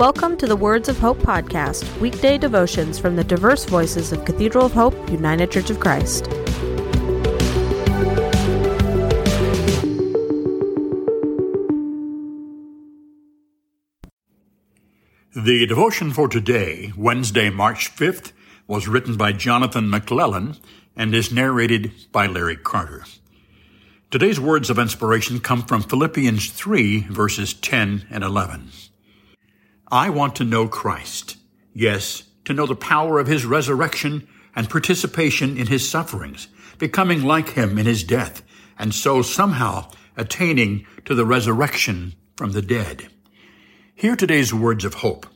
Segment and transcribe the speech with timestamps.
[0.00, 4.64] Welcome to the Words of Hope podcast, weekday devotions from the diverse voices of Cathedral
[4.64, 6.24] of Hope, United Church of Christ.
[15.36, 18.32] The devotion for today, Wednesday, March 5th,
[18.66, 20.56] was written by Jonathon McClellan
[20.96, 23.04] and is narrated by Larry Carter.
[24.10, 28.70] Today's words of inspiration come from Philippians 3, verses 10 and 11.
[29.92, 31.36] I want to know Christ.
[31.74, 36.48] Yes, to know the power of his resurrection and participation in his sufferings,
[36.78, 38.42] becoming like him in his death,
[38.78, 43.08] and so somehow attaining to the resurrection from the dead.
[43.94, 45.26] Hear today's words of hope.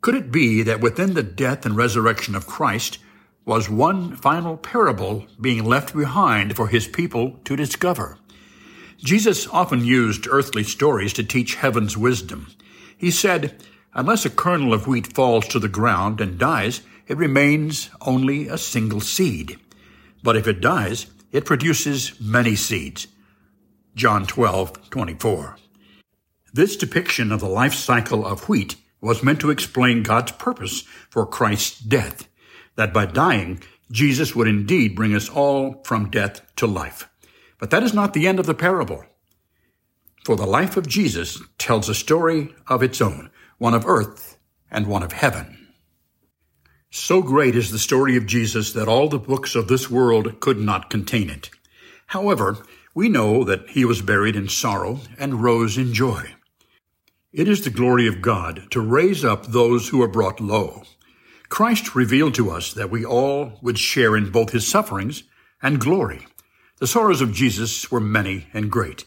[0.00, 2.98] Could it be that within the death and resurrection of Christ
[3.44, 8.18] was one final parable being left behind for his people to discover?
[8.96, 12.48] Jesus often used earthly stories to teach heaven's wisdom.
[13.02, 13.60] He said,
[13.94, 18.56] Unless a kernel of wheat falls to the ground and dies, it remains only a
[18.56, 19.58] single seed.
[20.22, 23.08] But if it dies, it produces many seeds.
[23.96, 25.56] John 12, 24.
[26.52, 31.26] This depiction of the life cycle of wheat was meant to explain God's purpose for
[31.26, 32.28] Christ's death,
[32.76, 37.08] that by dying, Jesus would indeed bring us all from death to life.
[37.58, 39.04] But that is not the end of the parable.
[40.24, 44.38] For the life of Jesus tells a story of its own, one of earth
[44.70, 45.66] and one of heaven.
[46.92, 50.58] So great is the story of Jesus that all the books of this world could
[50.58, 51.50] not contain it.
[52.06, 52.58] However,
[52.94, 56.34] we know that he was buried in sorrow and rose in joy.
[57.32, 60.84] It is the glory of God to raise up those who are brought low.
[61.48, 65.24] Christ revealed to us that we all would share in both his sufferings
[65.60, 66.26] and glory.
[66.78, 69.06] The sorrows of Jesus were many and great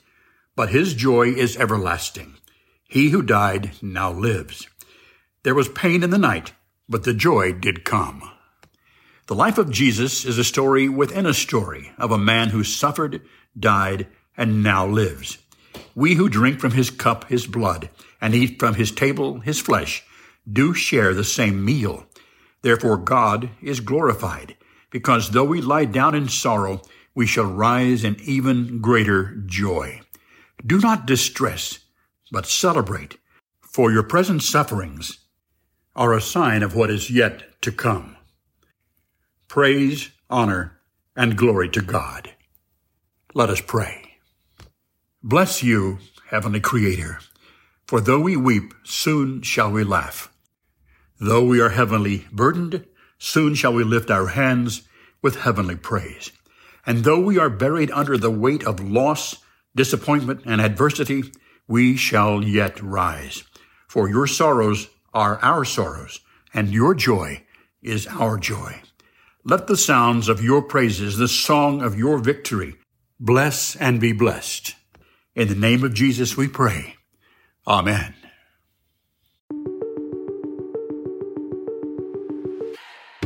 [0.56, 2.36] but his joy is everlasting.
[2.88, 4.68] He who died now lives.
[5.44, 6.54] There was pain in the night,
[6.88, 8.32] but the joy did come.
[9.28, 13.22] The life of Jesus is a story within a story of a man who suffered,
[13.60, 14.08] died,
[14.38, 15.40] and now lives.
[15.96, 17.90] We who drink from his cup his blood
[18.22, 20.04] and eat from his table his flesh
[20.52, 22.06] do share the same meal.
[22.62, 24.56] Therefore God is glorified,
[24.92, 26.82] because though we lie down in sorrow,
[27.16, 30.02] we shall rise in even greater joy.
[30.66, 31.80] Do not distress,
[32.32, 33.18] but celebrate,
[33.62, 35.20] for your present sufferings
[35.96, 38.16] are a sign of what is yet to come.
[39.48, 40.80] Praise, honor,
[41.16, 42.32] and glory to God.
[43.36, 44.18] Let us pray.
[45.22, 46.00] Bless you,
[46.30, 47.20] Heavenly Creator,
[47.86, 50.34] for though we weep, soon shall we laugh.
[51.20, 52.86] Though we are heavenly burdened,
[53.20, 54.82] soon shall we lift our hands
[55.22, 56.32] with heavenly praise.
[56.88, 59.38] And though we are buried under the weight of loss,
[59.76, 61.24] disappointment, and adversity,
[61.68, 63.44] we shall yet rise.
[63.88, 66.20] For your sorrows are our sorrows,
[66.54, 67.44] and your joy
[67.82, 68.82] is our joy.
[69.44, 72.76] Let the sounds of your praises, the song of your victory,
[73.20, 74.76] bless and be blessed.
[75.36, 76.96] In the name of Jesus we pray.
[77.68, 78.16] Amen.